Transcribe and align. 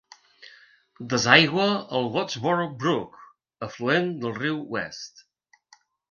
Desaigua 1.09 1.65
al 1.99 2.07
Wardsboro 2.15 2.65
Brook, 2.83 3.19
afluent 3.67 4.09
del 4.23 4.33
riu 4.39 4.57
West. 4.77 5.21